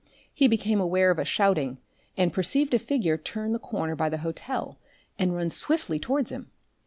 He 0.33 0.47
became 0.47 0.81
aware 0.81 1.11
of 1.11 1.19
a 1.19 1.23
shouting, 1.25 1.77
and 2.17 2.33
perceived 2.33 2.73
a 2.73 2.79
figure 2.79 3.19
turn 3.19 3.53
the 3.53 3.59
corner 3.59 3.95
by 3.95 4.09
the 4.09 4.17
hotel 4.25 4.79
and 5.19 5.35
run 5.35 5.51
swiftly 5.51 5.99
towards 5.99 6.31
him. 6.31 6.49